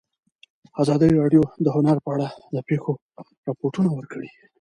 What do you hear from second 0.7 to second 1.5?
ازادي راډیو